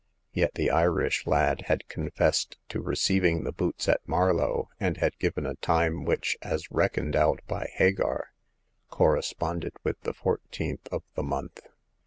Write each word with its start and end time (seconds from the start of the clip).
Yet 0.33 0.55
the 0.55 0.71
Irish 0.71 1.27
lad 1.27 1.65
had 1.67 1.87
confessed 1.87 2.57
to 2.69 2.81
receiving 2.81 3.43
the 3.43 3.51
boots 3.51 3.87
at 3.87 4.01
Marlow, 4.07 4.67
and 4.79 4.97
had 4.97 5.15
given 5.19 5.45
a 5.45 5.53
time 5.57 6.05
which, 6.05 6.35
as 6.41 6.71
reckoned 6.71 7.15
out 7.15 7.39
by 7.47 7.69
Hagar, 7.75 8.31
corresponded 8.89 9.73
with 9.83 9.99
the 10.01 10.13
fourteenth 10.15 10.87
of 10.91 11.03
the 11.13 11.21
month. 11.21 11.61